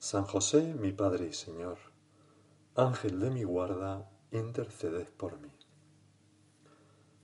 [0.00, 1.76] San José, mi Padre y Señor,
[2.76, 5.50] Ángel de mi guarda, interceded por mí.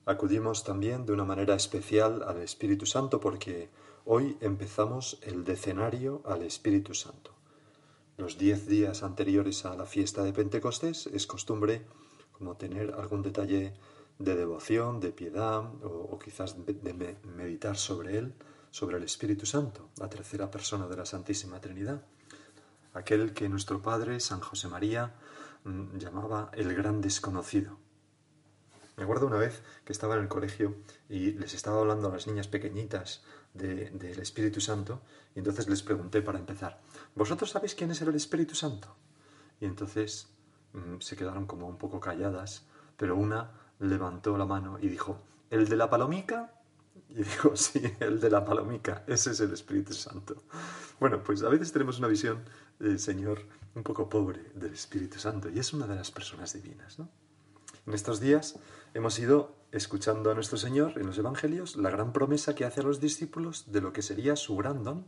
[0.07, 3.71] Acudimos también de una manera especial al Espíritu Santo porque
[4.05, 7.31] hoy empezamos el decenario al Espíritu Santo.
[8.17, 11.87] Los diez días anteriores a la fiesta de Pentecostés es costumbre
[12.33, 13.73] como tener algún detalle
[14.19, 18.35] de devoción, de piedad o, quizás de meditar sobre él,
[18.73, 22.05] sobre el Espíritu Santo, la tercera persona de la Santísima Trinidad
[22.95, 25.15] aquel que nuestro padre, San José María,
[25.65, 27.77] mm, llamaba el gran desconocido.
[28.97, 30.77] Me acuerdo una vez que estaba en el colegio
[31.09, 35.03] y les estaba hablando a las niñas pequeñitas del Espíritu Santo
[35.35, 36.81] y entonces les pregunté para empezar,
[37.15, 38.95] ¿vosotros sabéis quién es el Espíritu Santo?
[39.61, 40.29] Y entonces
[40.73, 43.51] mm, se quedaron como un poco calladas, pero una
[43.81, 46.53] levantó la mano y dijo, ¿el de la palomica?
[47.09, 50.45] Y dijo, sí, el de la palomica, ese es el Espíritu Santo.
[51.01, 52.45] Bueno, pues a veces tenemos una visión
[52.81, 53.41] el Señor
[53.75, 56.99] un poco pobre del Espíritu Santo y es una de las personas divinas.
[56.99, 57.09] ¿no?
[57.87, 58.57] En estos días
[58.95, 62.85] hemos ido escuchando a nuestro Señor en los Evangelios la gran promesa que hace a
[62.85, 65.05] los discípulos de lo que sería su gran don,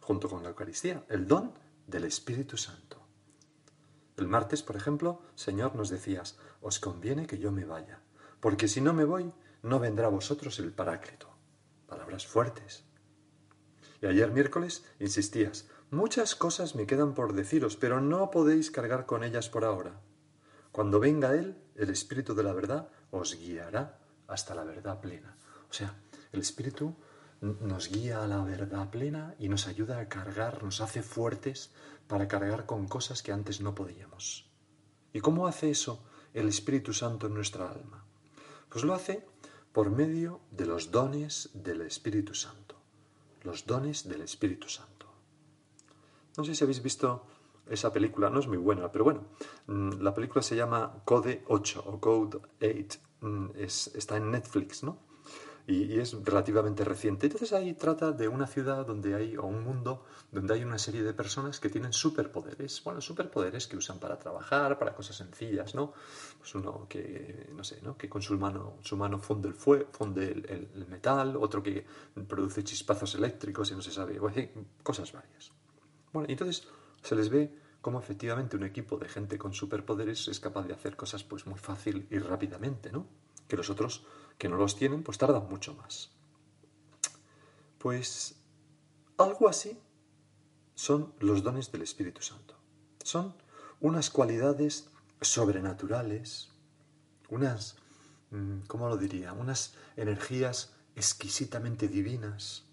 [0.00, 1.52] junto con la Eucaristía, el don
[1.86, 3.04] del Espíritu Santo.
[4.16, 8.00] El martes, por ejemplo, Señor, nos decías, os conviene que yo me vaya,
[8.40, 11.28] porque si no me voy, no vendrá a vosotros el Paráclito.
[11.88, 12.84] Palabras fuertes.
[14.00, 19.22] Y ayer miércoles insistías, Muchas cosas me quedan por deciros, pero no podéis cargar con
[19.22, 20.00] ellas por ahora.
[20.72, 25.36] Cuando venga Él, el Espíritu de la verdad, os guiará hasta la verdad plena.
[25.70, 25.94] O sea,
[26.32, 26.96] el Espíritu
[27.40, 31.70] nos guía a la verdad plena y nos ayuda a cargar, nos hace fuertes
[32.08, 34.50] para cargar con cosas que antes no podíamos.
[35.12, 36.02] ¿Y cómo hace eso
[36.32, 38.04] el Espíritu Santo en nuestra alma?
[38.68, 39.24] Pues lo hace
[39.72, 42.76] por medio de los dones del Espíritu Santo.
[43.42, 44.93] Los dones del Espíritu Santo.
[46.36, 47.26] No sé si habéis visto
[47.68, 49.24] esa película, no es muy buena, pero bueno,
[49.66, 54.98] mm, la película se llama Code 8 o Code 8, mm, está en Netflix, ¿no?
[55.66, 57.26] Y, es relativamente reciente.
[57.26, 61.02] Entonces ahí trata de una ciudad donde hay, o un mundo donde hay una serie
[61.02, 62.84] de personas que tienen superpoderes.
[62.84, 65.94] Bueno, superpoderes que usan para trabajar, para cosas sencillas, ¿no?
[66.38, 67.96] Pues uno que, no sé, ¿no?
[67.96, 71.86] Que con su mano, su mano funde el fuego, funde el, metal, otro que
[72.28, 74.20] produce chispazos eléctricos y no se sabe,
[74.82, 75.50] cosas varias.
[76.14, 76.68] Bueno, entonces
[77.02, 80.96] se les ve cómo efectivamente un equipo de gente con superpoderes es capaz de hacer
[80.96, 83.08] cosas pues muy fácil y rápidamente, ¿no?
[83.48, 84.06] Que los otros
[84.38, 86.12] que no los tienen pues tardan mucho más.
[87.78, 88.36] Pues
[89.18, 89.76] algo así
[90.76, 92.54] son los dones del Espíritu Santo.
[93.02, 93.34] Son
[93.80, 94.88] unas cualidades
[95.20, 96.50] sobrenaturales,
[97.28, 97.74] unas,
[98.30, 99.32] mm, ¿cómo lo diría?
[99.32, 102.66] Unas energías exquisitamente divinas,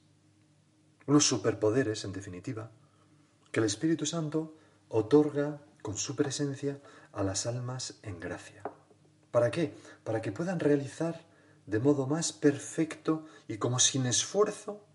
[1.08, 2.72] unos superpoderes, en definitiva,
[3.52, 4.56] que el Espíritu Santo
[4.90, 6.80] otorga con su presencia
[7.12, 8.64] a las almas en gracia.
[9.32, 9.74] ¿Para qué?
[10.04, 11.26] Para que puedan realizar
[11.66, 14.86] de modo más perfecto y como sin esfuerzo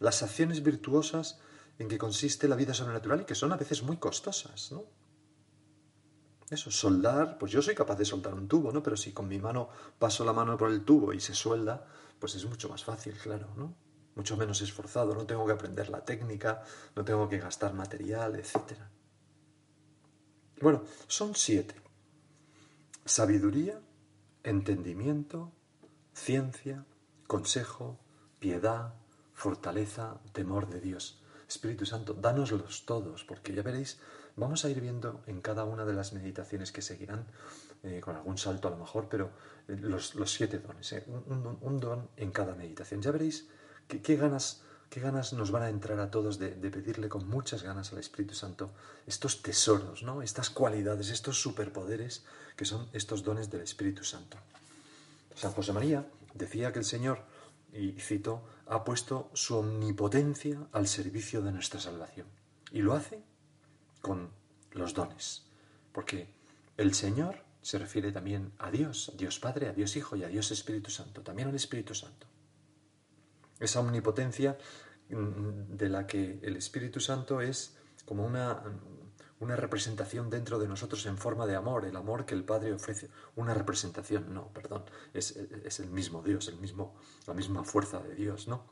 [0.00, 1.38] las acciones virtuosas
[1.78, 4.84] en que consiste la vida sobrenatural y que son a veces muy costosas, ¿no?
[6.50, 8.82] Eso, soldar, pues yo soy capaz de soldar un tubo, ¿no?
[8.82, 9.68] Pero si con mi mano
[9.98, 11.86] paso la mano por el tubo y se suelda,
[12.18, 13.74] pues es mucho más fácil, claro, ¿no?
[14.18, 16.64] Mucho menos esforzado, no tengo que aprender la técnica,
[16.96, 18.56] no tengo que gastar material, etc.
[20.60, 21.76] Bueno, son siete.
[23.04, 23.80] Sabiduría,
[24.42, 25.52] entendimiento,
[26.12, 26.84] ciencia,
[27.28, 28.00] consejo,
[28.40, 28.94] piedad,
[29.34, 31.22] fortaleza, temor de Dios.
[31.48, 34.00] Espíritu Santo, dánoslos todos, porque ya veréis,
[34.34, 37.24] vamos a ir viendo en cada una de las meditaciones que seguirán,
[37.84, 39.30] eh, con algún salto a lo mejor, pero
[39.68, 43.00] eh, los, siete dones, eh, un, don en cada meditación.
[43.00, 43.48] Ya veréis
[43.88, 47.90] ¿Qué, ganas, qué ganas nos van a entrar a todos de, pedirle con muchas ganas
[47.92, 48.70] al Espíritu Santo
[49.06, 50.20] estos tesoros, ¿no?
[50.20, 52.24] Estas cualidades, estos superpoderes
[52.54, 54.36] que son estos dones del Espíritu Santo.
[55.34, 57.22] San José María decía que el Señor,
[57.72, 62.26] y cito, ha puesto su omnipotencia al servicio de nuestra salvación.
[62.70, 63.22] Y lo hace
[64.02, 64.28] con
[64.72, 65.44] los dones.
[65.92, 66.28] Porque
[66.76, 70.28] el Señor se refiere también a Dios, a Dios Padre, a Dios Hijo y a
[70.28, 72.26] Dios Espíritu Santo, también al Espíritu Santo.
[73.60, 74.58] Esa omnipotencia
[75.10, 78.62] mm, de la que el Espíritu Santo es como una,
[79.40, 83.08] una representación dentro de nosotros en forma de amor, el amor que el Padre ofrece.
[83.36, 84.84] Una representación, no, perdón,
[85.14, 85.36] es,
[85.78, 86.96] el mismo Dios, el mismo,
[87.26, 88.64] la misma fuerza de Dios, ¿no?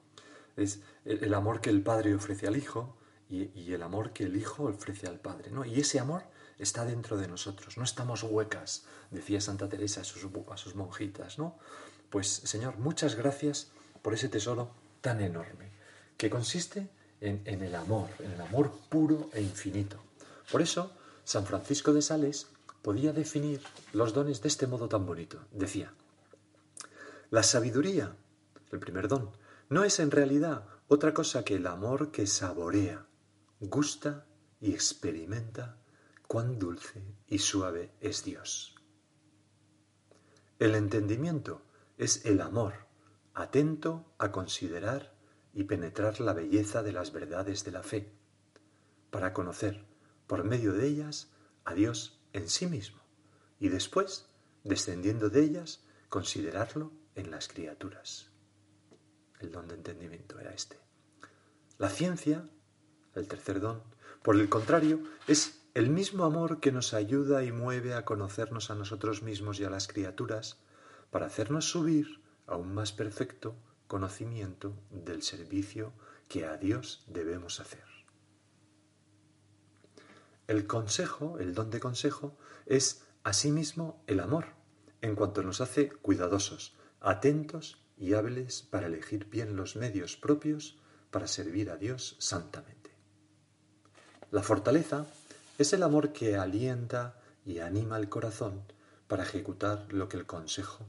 [0.57, 2.97] Es el, amor que el Padre ofrece al Hijo
[3.29, 5.65] y, el amor que el Hijo ofrece al Padre, ¿no?
[5.65, 6.25] Y ese amor
[6.59, 11.39] está dentro de nosotros, no estamos huecas, decía Santa Teresa a sus, a sus monjitas,
[11.39, 11.59] ¿no?
[12.09, 13.71] Pues Señor, muchas gracias
[14.07, 14.71] por ese tesoro
[15.01, 15.73] tan enorme,
[16.17, 16.89] que consiste
[17.21, 19.99] en, en el amor, en el amor puro e infinito.
[20.53, 20.93] Por eso,
[21.25, 22.47] San Francisco de Sales
[22.83, 23.61] podía definir
[23.93, 25.41] los dones de este modo tan bonito.
[25.51, 25.93] Decía,
[27.31, 28.15] la sabiduría,
[28.71, 29.33] el primer don,
[29.71, 33.09] no es en realidad otra cosa que el amor que saborea,
[33.59, 34.25] gusta
[34.61, 35.79] y experimenta
[36.29, 38.77] cuán dulce y suave es Dios.
[40.61, 41.63] El entendimiento
[41.99, 42.86] es el amor,
[43.37, 45.13] atento a considerar
[45.53, 48.11] y penetrar la belleza de las verdades de la fe,
[49.11, 49.85] para conocer
[50.27, 51.31] por medio de ellas
[51.67, 53.03] a Dios en sí mismo
[53.61, 54.27] y después,
[54.65, 58.31] descendiendo de ellas, considerarlo en las criaturas.
[59.39, 60.79] El don de entendimiento era este.
[61.77, 62.49] La ciencia,
[63.15, 63.83] el tercer don,
[64.23, 68.75] por el contrario, es el mismo amor que nos ayuda y mueve a conocernos a
[68.75, 70.59] nosotros mismos y a las criaturas
[71.11, 73.55] para hacernos subir a un más perfecto
[73.87, 75.93] conocimiento del servicio
[76.29, 77.85] que a Dios debemos hacer.
[80.47, 84.47] El consejo, el don de consejo, es asimismo el amor,
[85.01, 90.79] en cuanto nos hace cuidadosos, atentos y hábiles para elegir bien los medios propios
[91.11, 92.91] para servir a Dios santamente.
[94.31, 95.07] La fortaleza
[95.59, 98.63] es el amor que alienta y anima el corazón
[99.09, 100.85] para ejecutar lo que el consejo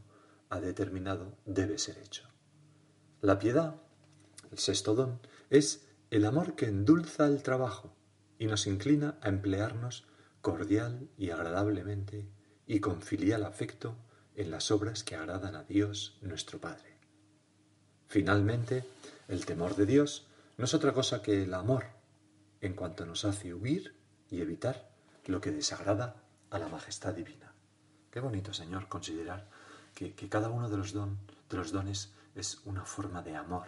[0.49, 2.23] ha determinado debe ser hecho.
[3.21, 3.75] La piedad,
[4.51, 7.93] el sexto don, es el amor que endulza el trabajo,
[8.39, 10.05] y nos inclina a emplearnos
[10.41, 12.27] cordial y agradablemente
[12.65, 13.95] y con filial afecto
[14.35, 16.97] en las obras que agradan a Dios nuestro Padre.
[18.07, 18.83] Finalmente,
[19.27, 20.27] el temor de Dios
[20.57, 21.85] no es otra cosa que el amor,
[22.61, 23.95] en cuanto nos hace huir
[24.29, 24.91] y evitar
[25.25, 27.53] lo que desagrada a la majestad divina.
[28.11, 29.49] Qué bonito, Señor, considerar
[29.97, 30.93] que, cada uno de los,
[31.71, 33.67] dones es una forma de amor,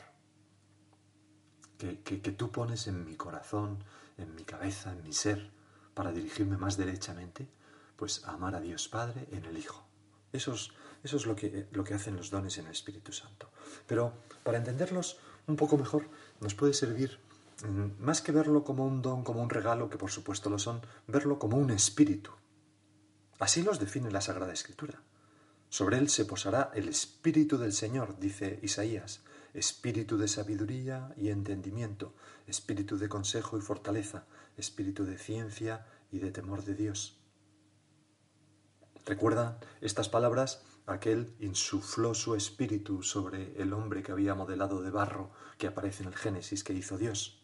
[1.79, 3.83] que, que, que tú pones en mi corazón,
[4.17, 5.49] en mi cabeza, en mi ser,
[5.95, 7.49] para dirigirme más derechamente,
[7.95, 9.83] pues a amar a Dios Padre en el Hijo.
[10.31, 10.69] Eso es,
[11.03, 13.49] eso es lo, que, lo que hacen los dones en el Espíritu Santo.
[13.87, 15.17] Pero para entenderlos
[15.47, 16.07] un poco mejor,
[16.41, 17.19] nos puede servir,
[17.63, 20.81] mm, más que verlo como un don, como un regalo, que por supuesto lo son,
[21.07, 22.31] verlo como un espíritu.
[23.39, 25.01] Así los define la Sagrada Escritura.
[25.69, 29.21] Sobre él se posará el Espíritu del Señor, dice Isaías,
[29.53, 32.13] espíritu de sabiduría y entendimiento,
[32.47, 34.25] espíritu de consejo y fortaleza,
[34.57, 37.19] espíritu de ciencia y de temor de Dios.
[39.05, 40.63] ¿Recuerdan estas palabras?
[40.85, 46.09] Aquel insufló su espíritu sobre el hombre que había modelado de barro que aparece en
[46.09, 47.43] el Génesis que hizo Dios.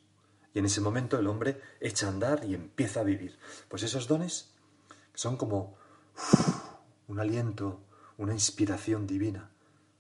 [0.54, 3.38] Y en ese momento el hombre echa a andar y empieza a vivir.
[3.70, 4.56] Pues esos dones
[5.14, 5.78] son como
[7.08, 7.82] un aliento,
[8.18, 9.52] una inspiración divina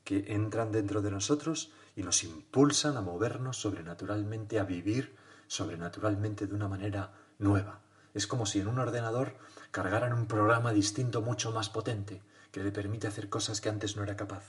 [0.04, 5.16] que entran dentro de nosotros y nos impulsan a movernos sobrenaturalmente, a vivir
[5.48, 7.82] sobrenaturalmente de una manera nueva.
[8.14, 9.36] Es como si en un ordenador
[9.72, 14.04] cargaran un programa distinto mucho más potente, que le permite hacer cosas que antes no
[14.04, 14.44] era capaz.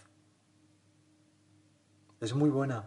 [2.21, 2.87] Es muy buena,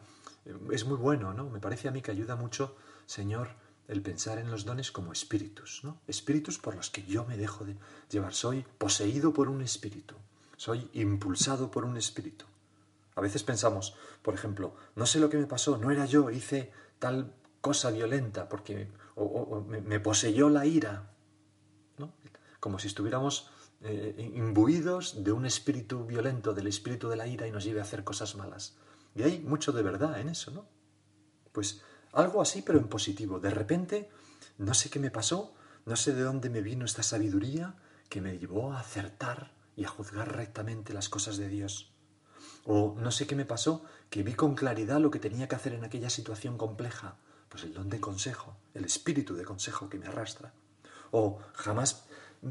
[0.71, 1.49] es muy bueno, ¿no?
[1.49, 3.49] Me parece a mí que ayuda mucho, Señor,
[3.87, 5.99] el pensar en los dones como espíritus, ¿no?
[6.07, 7.75] Espíritus por los que yo me dejo de
[8.09, 8.33] llevar.
[8.33, 10.15] Soy poseído por un espíritu,
[10.59, 12.43] soy impulsado por un espíritu.
[13.15, 16.73] A veces pensamos, por ejemplo, no sé lo que me pasó, no era yo, hice
[16.99, 18.91] tal cosa violenta porque
[19.85, 21.13] me, poseyó la ira,
[21.97, 22.11] ¿no?
[22.59, 23.49] Como si estuviéramos
[23.83, 27.83] eh, imbuidos de un espíritu violento, del espíritu de la ira y nos lleve a
[27.83, 28.75] hacer cosas malas.
[29.15, 30.65] Y hay mucho de verdad en eso, ¿no?
[31.53, 33.39] Pues algo así, pero en positivo.
[33.39, 34.09] De repente,
[34.57, 37.77] no sé qué me pasó, no sé de dónde me vino esta sabiduría
[38.09, 41.93] que me llevó a acertar y a juzgar rectamente las cosas de Dios
[42.65, 45.73] O no sé qué me pasó, que vi con claridad lo que tenía que hacer
[45.73, 47.15] en aquella situación compleja.
[47.47, 50.53] Pues el don de consejo, el espíritu de consejo que me arrastra.
[51.11, 52.05] O jamás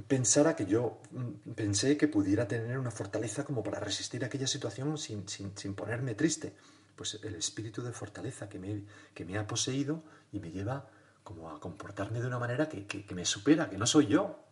[0.09, 4.97] pensara que yo mm, pensé que pudiera tener una fortaleza como para resistir aquella situación
[4.97, 6.57] sin, ponerme triste.
[6.97, 10.89] Pues el espíritu de fortaleza que me, que me ha poseído y me lleva
[11.23, 14.43] como a comportarme de una manera que, que me supera, que no soy yo,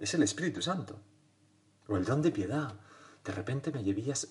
[0.00, 0.98] es el Espíritu Santo.
[1.88, 2.74] O el don de piedad,
[3.24, 4.28] de repente me, llevías,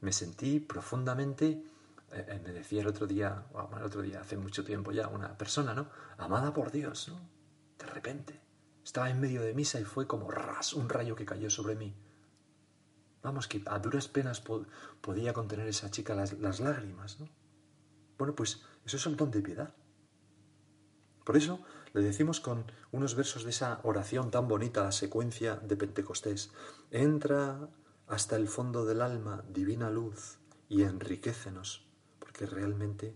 [0.00, 1.64] me, sentí profundamente,
[2.12, 3.44] eh, eh, me decía el otro día,
[3.76, 5.88] el otro día, hace mucho tiempo ya, una persona, ¿no?
[6.18, 7.20] Amada por Dios, ¿no?
[7.78, 8.40] De repente.
[8.84, 11.94] Estaba en medio de misa y fue como ras, un rayo que cayó sobre mí.
[13.22, 14.42] Vamos, que a duras penas
[15.00, 17.28] podía contener esa chica las, las lágrimas, ¿no?
[18.18, 19.72] Bueno, pues eso es el don de piedad.
[21.24, 25.76] Por eso le decimos con unos versos de esa oración tan bonita, la secuencia de
[25.76, 26.50] Pentecostés.
[26.90, 27.68] Entra
[28.06, 31.86] hasta el fondo del alma, divina luz, y enriquecenos,
[32.18, 33.14] porque realmente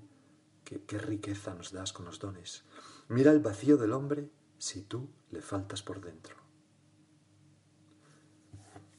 [0.64, 2.64] qué, qué riqueza nos das con los dones.
[3.08, 6.36] Mira el vacío del hombre si tú le faltas por dentro.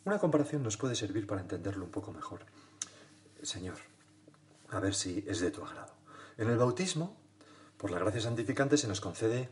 [0.05, 2.45] Una comparación nos puede servir para entenderlo un poco mejor.
[3.43, 3.75] Señor,
[4.69, 5.93] a ver si es de tu agrado.
[6.37, 7.17] En el bautismo,
[7.77, 9.49] por la gracia santificante, se nos concede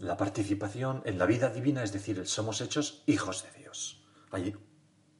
[0.00, 4.04] la participación en la vida divina, es decir, somos hechos hijos de Dios.
[4.30, 4.56] Hay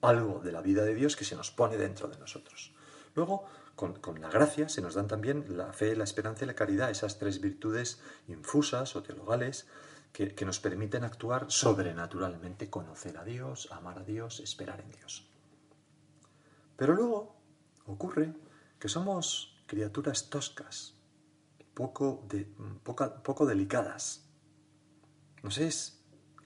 [0.01, 2.75] algo de la vida de Dios que se nos pone dentro de nosotros.
[3.15, 3.45] Luego,
[3.75, 7.19] con, la gracia se nos dan también la fe, la esperanza y la caridad, esas
[7.19, 9.67] tres virtudes infusas o teologales
[10.13, 15.29] que, que nos permiten actuar sobrenaturalmente, conocer a Dios, amar a Dios, esperar en Dios.
[16.77, 17.37] Pero luego
[17.87, 18.35] ocurre
[18.79, 20.95] que somos criaturas toscas,
[21.75, 22.49] poco, de,
[22.85, 24.28] poco delicadas.
[25.42, 25.99] Nos es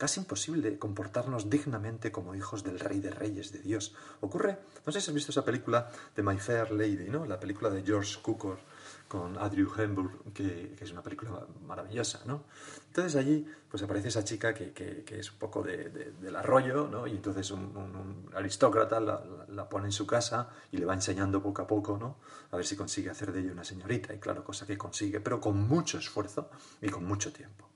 [0.02, 3.94] casi imposible comportarnos dignamente como hijos del Rey de Reyes, de Dios.
[4.20, 7.24] Ocurre, no sé si has visto esa película de My Fair Lady, ¿no?
[7.24, 8.58] La película de George Cukor
[9.06, 12.46] con Adrian Hemburg, que, es una película maravillosa, ¿no?
[12.88, 15.88] Entonces allí pues aparece esa chica que, es un poco de,
[16.20, 17.06] del arroyo, ¿no?
[17.06, 21.66] Y entonces un, aristócrata la, pone en su casa y le va enseñando poco a
[21.68, 22.16] poco, ¿no?
[22.50, 25.40] A ver si consigue hacer de ella una señorita, y claro, cosa que consigue, pero
[25.40, 27.71] con mucho esfuerzo y con mucho tiempo.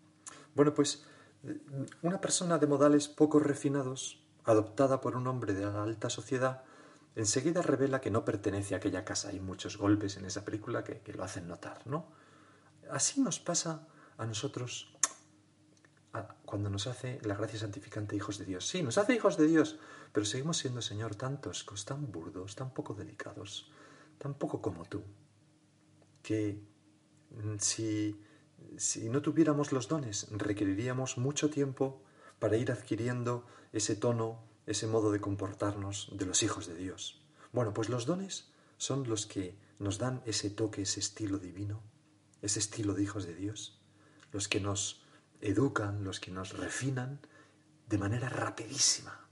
[0.57, 1.05] Bueno, pues
[2.01, 6.63] una persona de modales poco refinados, adoptada por un hombre de la alta sociedad,
[7.15, 9.29] enseguida revela que no pertenece a aquella casa.
[9.29, 12.07] Hay muchos golpes en esa película que, lo hacen notar, ¿no?
[12.91, 13.87] Así nos pasa
[14.17, 14.97] a nosotros
[16.47, 18.67] cuando nos hace la gracia santificante hijos de Dios.
[18.67, 19.79] Sí, nos hace hijos de Dios,
[20.11, 23.71] pero seguimos siendo, Señor, tan toscos, tan burdos, tan poco delicados,
[24.17, 25.03] tan poco como tú,
[26.23, 26.63] que
[27.29, 28.19] mm, si,
[28.77, 32.03] si no tuviéramos los dones, requeriríamos mucho tiempo
[32.39, 37.23] para ir adquiriendo ese tono ese modo de comportarnos de los hijos de Dios.
[37.53, 41.83] Bueno, pues los dones son los que nos dan ese toque, ese estilo divino,
[42.43, 43.81] ese estilo de hijos de Dios,
[44.33, 45.03] los que nos
[45.41, 47.21] educan, los que nos refinan
[47.89, 49.27] de manera rapidísima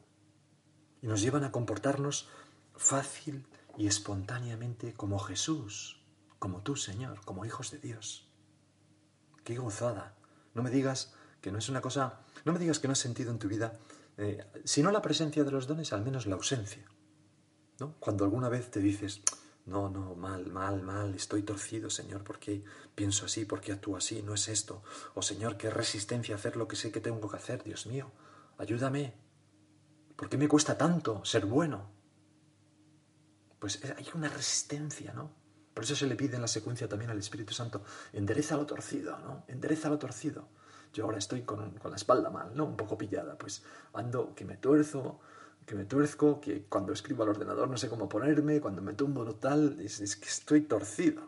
[1.03, 2.29] y nos llevan a comportarnos
[2.77, 6.01] fácil y espontáneamente como Jesús,
[6.39, 8.29] como tú, Señor, como hijos de Dios.
[9.45, 10.15] Qué gozada.
[10.55, 13.31] No me digas que no es una cosa, no me digas que no has sentido
[13.31, 13.79] en tu vida
[14.17, 16.85] eh, si no la presencia de los dones, al menos la ausencia.
[17.81, 17.95] ¿no?
[17.99, 19.23] Cuando alguna vez te dices,
[19.67, 22.63] no, no, mal, mal, mal, estoy torcido, Señor, ¿por qué
[22.95, 23.45] pienso así?
[23.45, 24.23] ¿Por qué actúo así?
[24.23, 24.83] No es esto.
[25.15, 28.13] O Señor, qué resistencia a hacer lo que sé que tengo que hacer, Dios mío,
[28.59, 29.15] ayúdame.
[30.17, 31.91] ¿Por qué me cuesta tanto ser bueno?
[33.59, 35.33] Pues hay una resistencia, ¿no?
[35.75, 39.19] Por eso se le pide en la secuencia también al Espíritu Santo, endereza lo torcido,
[39.19, 39.45] ¿no?
[39.49, 40.47] Endereza lo torcido.
[40.93, 42.65] Yo ahora estoy con, la espalda mal, ¿no?
[42.65, 45.19] Un poco pillada, pues ando que me tuerzo,
[45.67, 49.25] que me tuerzo, que cuando escribo al ordenador no sé cómo ponerme, cuando me tumbo
[49.25, 51.23] no tal, es, que estoy torcido,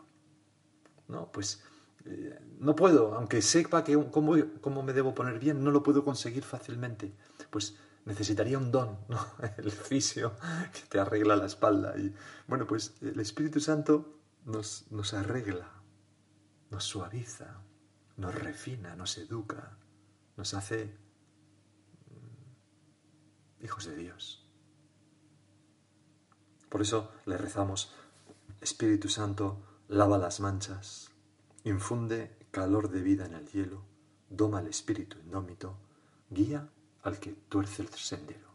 [1.09, 1.29] ¿no?
[1.29, 1.61] Pues
[2.05, 6.05] eh, no puedo, aunque sepa que cómo, cómo me debo poner bien, no lo puedo
[6.05, 7.11] conseguir fácilmente.
[7.49, 7.75] Pues
[8.05, 9.19] necesitaría un don, ¿no?
[9.57, 10.33] El fisio
[10.71, 11.93] que te arregla la espalda.
[11.97, 12.13] Y
[12.47, 14.16] bueno, pues el Espíritu Santo
[14.47, 15.69] nos, arregla,
[16.71, 17.61] nos suaviza,
[18.15, 19.77] nos refina, nos educa,
[20.37, 20.97] nos hace
[22.09, 24.49] mm, hijos de Dios.
[26.69, 27.93] Por eso le rezamos,
[28.61, 31.11] Espíritu Santo, lava las manchas,
[31.63, 33.83] infunde calor de vida en el hielo,
[34.29, 35.77] doma el espíritu indómito,
[36.29, 36.69] guía
[37.03, 38.47] al que tuerce el sendero.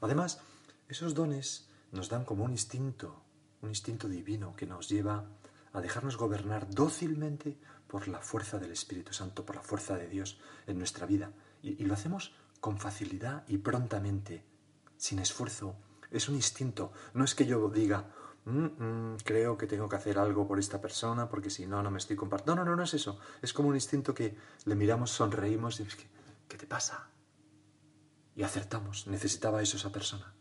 [0.00, 0.40] Además,
[0.88, 3.27] esos dones nos dan como un instinto,
[3.62, 5.24] un instinto divino que nos lleva
[5.72, 10.38] a dejarnos gobernar dócilmente por la fuerza del Espíritu Santo, por la fuerza de Dios
[10.66, 11.32] en nuestra vida.
[11.62, 14.44] Y, lo hacemos con facilidad y prontamente,
[14.96, 15.76] sin esfuerzo,
[16.10, 16.90] Es un instinto.
[17.12, 18.08] No es que yo diga,
[18.46, 21.90] mm, mm, creo que tengo que hacer algo por esta persona porque si no, no
[21.90, 22.56] me estoy compartiendo.
[22.56, 23.20] No, no, no, no es eso.
[23.42, 24.34] Es como un instinto que
[24.64, 26.06] le miramos, sonreímos y es que,
[26.48, 27.10] ¿qué te pasa?
[28.34, 29.06] Y acertamos.
[29.06, 30.34] Necesitaba eso esa persona.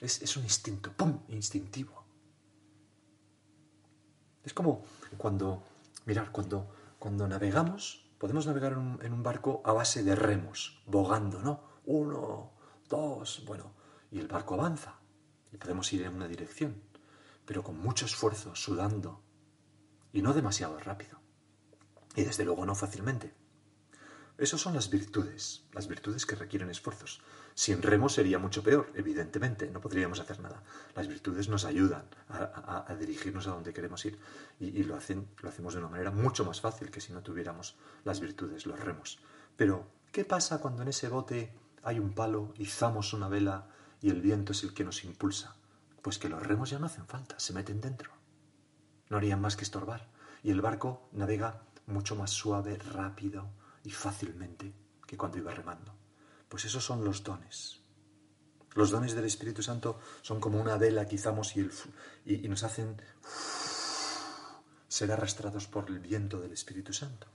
[0.00, 1.20] Es, es un instinto, ¡pum!
[1.28, 1.97] Instintivo.
[4.44, 4.84] Es como
[5.16, 5.62] cuando,
[6.06, 10.82] mirar, cuando, cuando navegamos, podemos navegar en un, en un barco a base de remos,
[10.86, 11.62] bogando, ¿no?
[11.86, 12.52] Uno,
[12.88, 13.72] dos, bueno,
[14.10, 14.98] y el barco avanza
[15.52, 16.82] y podemos ir en una dirección,
[17.44, 19.22] pero con mucho esfuerzo, sudando,
[20.12, 21.18] y no demasiado rápido,
[22.14, 23.34] y desde luego no fácilmente.
[24.38, 27.20] Esas son las virtudes, las virtudes que requieren esfuerzos.
[27.54, 30.62] Sin remo sería mucho peor, evidentemente, no podríamos hacer nada.
[30.94, 34.16] Las virtudes nos ayudan a, dirigirnos a donde queremos ir
[34.60, 37.74] y, lo, hacen, lo hacemos de una manera mucho más fácil que si no tuviéramos
[38.04, 39.18] las virtudes, los remos.
[39.56, 41.52] Pero, ¿qué pasa cuando en ese bote
[41.82, 43.66] hay un palo, izamos una vela
[44.00, 45.56] y el viento es el que nos impulsa?
[46.00, 48.12] Pues que los remos ya no hacen falta, se meten dentro.
[49.10, 50.06] No harían más que estorbar
[50.44, 53.50] y el barco navega mucho más suave, rápido
[53.88, 54.74] y fácilmente
[55.06, 55.94] que cuando iba remando.
[56.46, 57.80] Pues esos son los dones.
[58.74, 61.66] Los dones del Espíritu Santo son como una vela que izamos y,
[62.26, 63.00] y nos hacen
[64.88, 67.28] ser arrastrados por el viento del Espíritu Santo.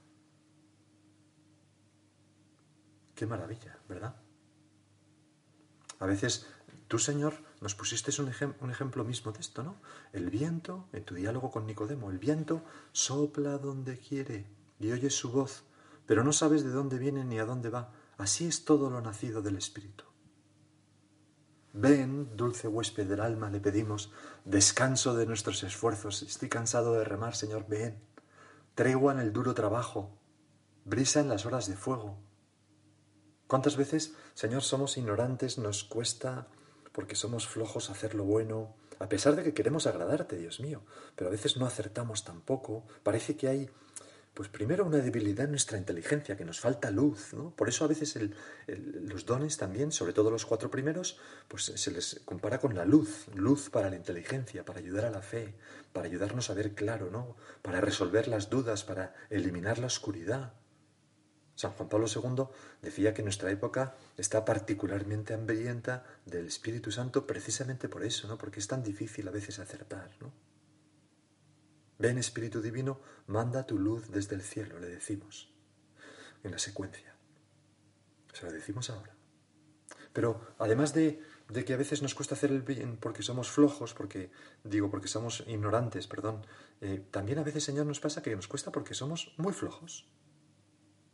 [3.15, 4.15] Qué maravilla, ¿verdad?
[5.97, 6.45] A veces
[6.87, 9.77] tú, Señor, nos pusiste un, un, ejemplo mismo de esto, ¿no?
[10.11, 14.45] El viento, en tu diálogo con Nicodemo, el viento sopla donde quiere
[14.79, 15.63] y oyes su voz,
[16.05, 17.91] pero no sabes de dónde viene ni a dónde va.
[18.17, 20.05] Así es todo lo nacido del Espíritu.
[21.73, 24.11] Ven, dulce huésped del alma, le pedimos,
[24.45, 26.21] descanso de nuestros esfuerzos.
[26.21, 27.99] Estoy cansado de remar, Señor, ven.
[28.75, 30.17] Tregua en el duro trabajo,
[30.85, 32.19] brisa en las horas de fuego.
[33.47, 36.47] ¿Cuántas veces, Señor, somos ignorantes, nos cuesta,
[36.91, 40.83] porque somos flojos, hacer lo bueno, a pesar de que queremos agradarte, Dios mío,
[41.15, 42.85] pero a veces no acertamos tampoco.
[43.03, 43.69] Parece que hay
[44.33, 47.55] pues primero una debilidad en nuestra inteligencia, que nos falta luz, ¿no?
[47.55, 48.17] Por eso a veces
[48.67, 53.27] los dones también, sobre todo los cuatro primeros, pues se les compara con la luz,
[53.35, 55.53] luz para la inteligencia, para ayudar a la fe,
[55.91, 57.35] para ayudarnos a ver claro, ¿no?
[57.61, 60.53] Para resolver las dudas, para eliminar la oscuridad.
[61.55, 62.45] San Juan Pablo II
[62.81, 68.39] decía que nuestra época está particularmente hambrienta del Espíritu Santo precisamente por eso, ¿no?
[68.39, 70.33] Porque es tan difícil a veces acertar, ¿no?
[72.03, 75.53] Ven Espíritu Divino, manda tu luz desde el cielo, le decimos
[76.43, 77.15] en la secuencia.
[78.33, 79.15] Se lo decimos ahora.
[80.11, 81.21] Pero además de,
[81.65, 84.31] que a veces nos cuesta hacer el bien porque somos flojos, porque
[84.65, 86.45] digo, porque somos ignorantes, perdón,
[86.81, 90.05] eh, también a veces, Señor, nos pasa que nos cuesta porque somos muy flojos.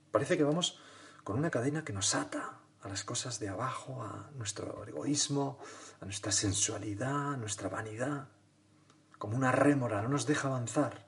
[0.10, 0.82] Parece que vamos
[1.23, 5.60] con una cadena que nos ata a las cosas de abajo, a nuestro egoísmo,
[6.02, 8.38] a nuestra sensualidad, a nuestra vanidad
[9.19, 11.05] como una rémora, no nos deja avanzar.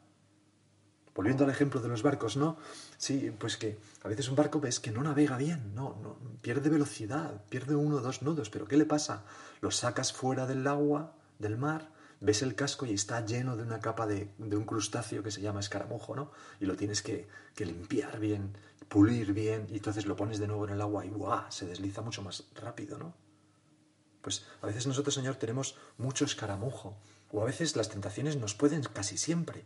[1.16, 2.58] Volviendo al ejemplo de los barcos, ¿no?
[2.98, 6.70] Sí, pues que a veces un barco ves que no navega bien, no, no pierde
[6.70, 9.24] velocidad, pierde uno o dos nudos, pero ¿qué le pasa?
[9.60, 13.80] Lo sacas fuera del agua, del mar, ves el casco y está lleno de una
[13.80, 16.32] capa de, un crustáceo que se llama escaramujo, ¿no?
[16.60, 18.56] Y lo tienes que, limpiar bien,
[18.88, 21.50] pulir bien, y entonces lo pones de nuevo en el agua y ¡buah!
[21.50, 23.14] se desliza mucho más rápido, ¿no?
[24.22, 26.96] Pues a veces nosotros, Señor, tenemos mucho escaramujo,
[27.32, 29.66] o a veces las tentaciones nos pueden casi siempre.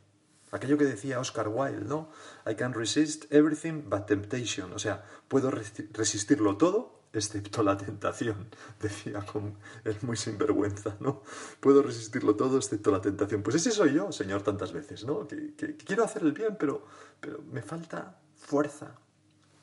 [0.51, 2.09] Aquello que decía Oscar Wilde, ¿no?
[2.49, 4.71] I can resist everything but temptation.
[4.73, 8.49] O sea, puedo resistirlo todo excepto la tentación.
[8.79, 11.23] Decía con es muy sinvergüenza, ¿no?
[11.59, 13.41] Puedo resistirlo todo excepto la tentación.
[13.41, 15.27] Pues ese soy yo, Señor, tantas veces, ¿no?
[15.27, 16.85] Que, quiero hacer el bien, pero,
[17.19, 18.95] pero me falta fuerza.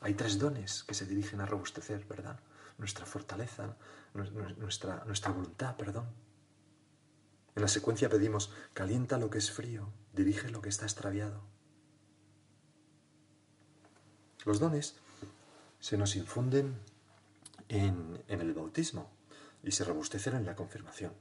[0.01, 2.39] Hay tres dones que se dirigen a robustecer, ¿verdad?
[2.77, 3.77] Nuestra fortaleza,
[4.13, 6.05] nuestra, nuestra voluntad, perdón.
[7.55, 11.41] En la secuencia pedimos, calienta lo que es frío, dirige lo que está extraviado.
[14.45, 14.95] Los dones
[15.79, 16.79] se nos infunden
[17.69, 19.09] en, el bautismo
[19.63, 21.13] y se robustecen en la confirmación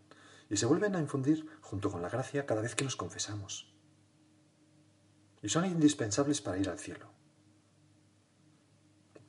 [0.51, 3.73] y se vuelven a infundir junto con la gracia cada vez que nos confesamos.
[5.43, 7.12] Y son indispensables para ir al cielo.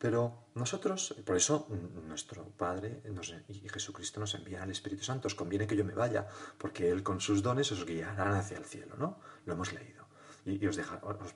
[0.04, 1.66] Pero nosotros, por eso
[2.06, 3.02] nuestro Padre
[3.48, 5.30] y Jesucristo nos envía al Espíritu Santo.
[5.30, 8.66] Os conviene que yo me vaya, porque Él con sus dones os guiarán hacia el
[8.66, 9.22] cielo, ¿no?
[9.46, 10.06] Lo hemos leído.
[10.46, 10.78] Y, os,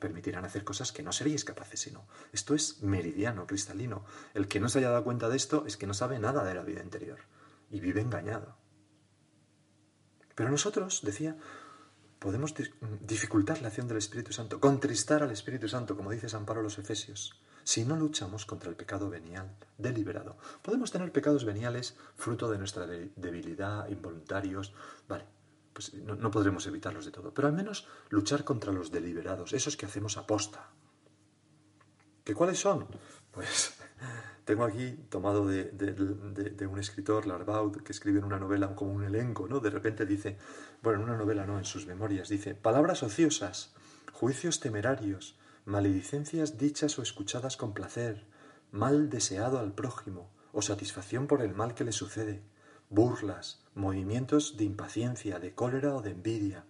[0.01, 2.09] permitirán hacer cosas que no seríais capaces sino.
[2.33, 4.03] Esto es meridiano, cristalino.
[4.33, 6.53] El que no se haya dado cuenta de esto es que no sabe nada de
[6.53, 7.19] la vida interior
[7.71, 8.57] y vive engañado.
[10.35, 11.37] Pero nosotros, decía,
[12.19, 12.53] podemos
[12.99, 16.77] dificultar la acción del Espíritu Santo, contristar al Espíritu Santo, como dice San Pablo los
[16.77, 20.37] Efesios si no luchamos contra el pecado venial deliberado.
[20.61, 24.73] Podemos tener pecados veniales fruto de nuestra debilidad, involuntarios,
[25.05, 25.25] vale,
[25.73, 29.85] pues no, podremos evitarlos de todo, pero al menos luchar contra los deliberados, esos que
[29.85, 30.69] hacemos aposta.
[32.23, 32.87] ¿Qué cuáles son?
[33.31, 33.73] Pues
[34.45, 39.45] tengo aquí, tomado de, un escritor, Larbaud, que escribe en una novela como un elenco,
[39.45, 39.59] ¿no?
[39.59, 40.37] De repente dice,
[40.81, 43.75] bueno, en una novela no, en sus memorias, dice, palabras ociosas,
[44.13, 48.25] juicios temerarios, maledicencias dichas o escuchadas con placer,
[48.71, 52.41] mal deseado al prójimo, o satisfacción por el mal que le sucede,
[52.89, 56.63] burlas, movimientos de impaciencia, de cólera o de envidia,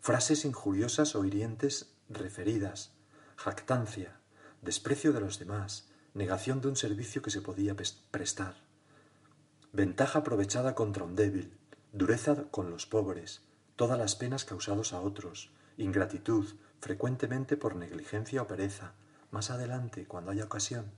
[0.00, 2.92] frases injuriosas o hirientes referidas,
[3.36, 4.18] jactancia,
[4.62, 7.76] desprecio de los demás, negación de un servicio que se podía
[8.10, 8.56] prestar,
[9.72, 11.56] ventaja aprovechada contra un débil,
[11.92, 13.42] dureza con los pobres,
[13.76, 16.48] todas las penas causadas a otros, ingratitud,
[16.80, 18.94] frecuentemente por negligencia o pereza,
[19.30, 20.90] más adelante, cuando haya ocasión,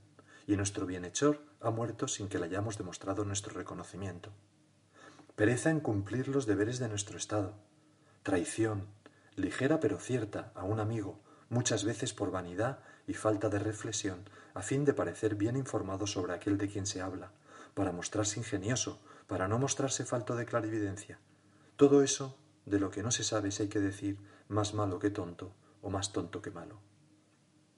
[0.47, 4.31] y nuestro bienhechor ha muerto sin que le hayamos demostrado nuestro reconocimiento.
[5.35, 7.53] Pereza en cumplir los deberes de nuestro Estado,
[8.23, 8.87] traición,
[9.35, 11.19] ligera pero cierta, a un amigo,
[11.49, 16.33] muchas veces por vanidad y falta de reflexión, a fin de parecer bien informado sobre
[16.33, 17.31] aquel de quien se habla,
[17.73, 21.19] para mostrarse ingenioso, para no mostrarse falto de clarividencia.
[21.75, 24.17] Todo eso, de lo que no se sabe si hay que decir
[24.47, 26.79] más malo que tonto o más tonto que malo.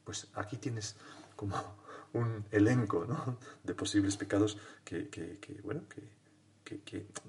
[0.05, 0.95] Pues aquí tienes
[1.35, 1.55] como
[2.13, 3.37] un elenco ¿no?
[3.63, 6.15] de posibles pecados que, bueno, que,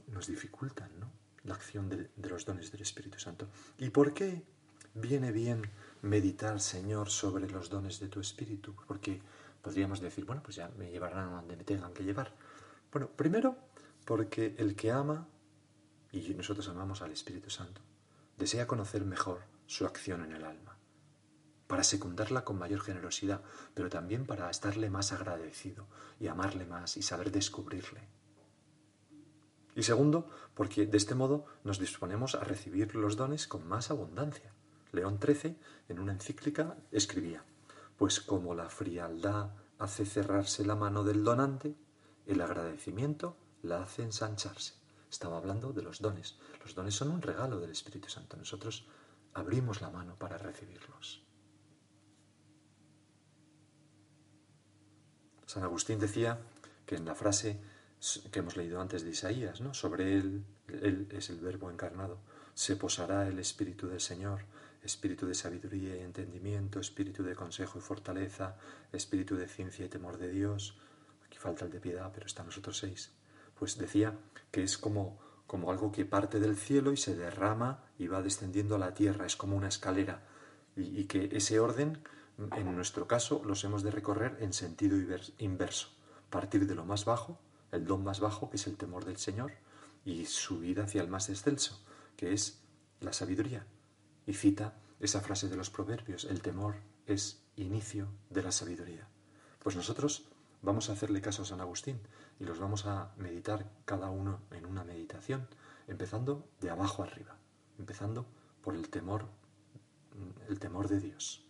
[0.09, 1.11] nos dificultan ¿no?
[1.45, 3.49] la acción de, de los dones del Espíritu Santo.
[3.79, 4.45] ¿Y por qué
[4.95, 5.63] viene bien
[6.03, 9.21] meditar, Señor, sobre los dones de tu Espíritu, porque
[9.63, 12.33] podríamos decir, bueno, pues ya me llevarán donde me tengan que llevar.
[12.93, 13.57] Bueno, primero,
[14.05, 15.29] porque el que ama,
[16.13, 17.81] y nosotros amamos al Espíritu Santo,
[18.39, 20.79] desea conocer mejor su acción en el alma,
[21.67, 23.43] para secundarla con mayor generosidad,
[23.75, 25.87] pero también para estarle más agradecido
[26.21, 28.09] y amarle más y saber descubrirle.
[29.75, 34.55] Y segundo, porque de este modo nos disponemos a recibir los dones con más abundancia.
[34.93, 37.45] León XIII, en una encíclica, escribía,
[37.99, 41.77] pues como la frialdad hace cerrarse la mano del donante,
[42.25, 44.75] el agradecimiento la hace ensancharse.
[45.11, 46.39] Estaba hablando de los dones.
[46.63, 48.37] Los dones son un regalo del Espíritu Santo.
[48.37, 48.87] Nosotros
[49.37, 51.23] abrimos la mano para recibirlos.
[55.47, 56.39] San Agustín decía
[56.87, 57.61] que en la frase
[58.31, 59.75] que hemos leído antes de Isaías, ¿no?
[59.75, 62.19] sobre él, él es el verbo encarnado,
[62.55, 64.41] se posará el Espíritu del Señor,
[64.83, 68.57] espíritu de sabiduría y entendimiento, espíritu de consejo y fortaleza,
[68.93, 70.79] espíritu de ciencia y temor de Dios.
[71.27, 73.11] Aquí falta el de piedad, pero está nosotros seis.
[73.59, 74.17] Pues decía
[74.51, 78.75] que es como, como algo que parte del cielo y se derrama y va descendiendo
[78.75, 80.23] a la tierra, es como una escalera.
[80.77, 81.99] Y, que ese orden,
[82.39, 84.97] en nuestro caso, los hemos de recorrer en sentido
[85.39, 85.89] inverso.
[86.29, 87.39] Partir de lo más bajo,
[87.73, 89.53] el don más bajo, que es el temor del Señor,
[90.05, 91.83] y subir hacia el más excelso,
[92.17, 92.61] que es
[93.01, 93.67] la sabiduría.
[94.27, 99.09] Y cita esa frase de los proverbios, el temor es inicio de la sabiduría.
[99.61, 100.29] Pues nosotros
[100.67, 102.01] vamos a hacerle caso a San Agustín
[102.41, 105.47] y los vamos a meditar cada uno en una meditación,
[105.87, 107.37] empezando de abajo arriba,
[107.79, 108.27] empezando
[108.63, 109.27] por el temor,
[110.49, 111.47] el temor de Dios.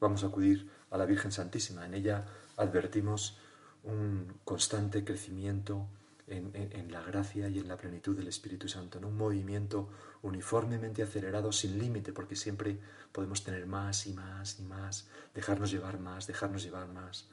[0.00, 2.24] Vamos a acudir a la Virgen Santísima, en ella
[2.56, 3.36] advertimos
[3.82, 5.86] un constante crecimiento
[6.26, 9.90] en, la gracia y en la plenitud del Espíritu Santo, en un movimiento
[10.22, 12.78] uniformemente acelerado sin límite, porque siempre
[13.12, 17.28] podemos tener más y más y más, dejarnos llevar más, dejarnos llevar más.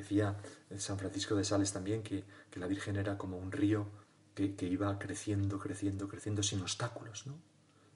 [0.00, 0.36] Decía
[0.78, 3.86] San Francisco de Sales también que, la Virgen era como un río
[4.34, 7.34] que, que, iba creciendo, creciendo, creciendo sin obstáculos, ¿no?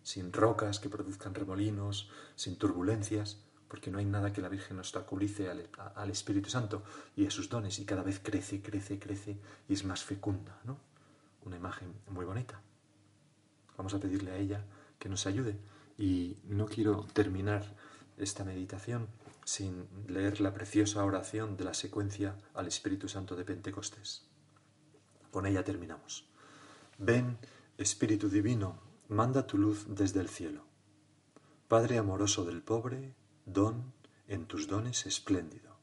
[0.02, 3.38] sin rocas que produzcan remolinos, sin turbulencias,
[3.68, 6.82] porque no hay nada que la Virgen obstaculice al, al, Espíritu Santo
[7.16, 10.78] y a sus dones, y cada vez crece, crece, crece y es más fecunda, ¿no?
[11.46, 12.60] Una imagen muy bonita.
[13.78, 14.62] Vamos a pedirle a ella
[14.98, 15.56] que nos ayude
[15.96, 17.64] y no quiero terminar
[18.18, 19.08] esta meditación
[19.44, 24.26] sin leer la preciosa oración de la secuencia al Espíritu Santo de Pentecostés.
[25.30, 26.28] Con ella terminamos.
[26.98, 27.38] Ven,
[27.76, 28.78] Espíritu Divino,
[29.08, 30.64] manda tu luz desde el cielo.
[31.68, 33.92] Padre amoroso del pobre, don
[34.28, 35.76] en tus dones espléndido,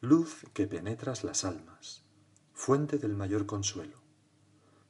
[0.00, 2.02] luz que penetras las almas,
[2.54, 3.98] fuente del mayor consuelo.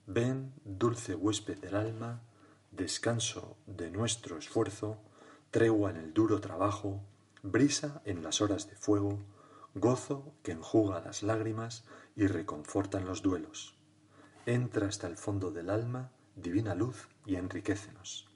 [0.07, 2.23] Ven, dulce huésped del alma,
[2.71, 4.99] descanso de nuestro esfuerzo,
[5.51, 7.03] tregua en el duro trabajo,
[7.43, 9.19] brisa en las horas de fuego,
[9.75, 13.77] gozo que enjuga las lágrimas y reconforta en los duelos.
[14.47, 18.29] Entra hasta el fondo del alma, divina luz, y enriquecenos.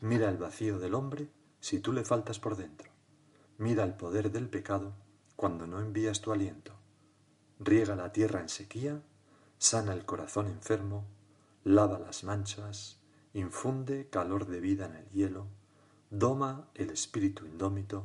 [0.00, 1.28] Mira el vacío del hombre
[1.60, 2.90] si tú le faltas por dentro.
[3.58, 4.94] Mira el poder del pecado
[5.36, 6.72] cuando no envías tu aliento.
[7.58, 9.02] Riega la tierra en sequía,
[9.58, 11.06] sana el corazón enfermo,
[11.64, 13.00] lava las manchas,
[13.34, 15.46] infunde calor de vida en el hielo,
[16.10, 18.04] doma el espíritu indómito,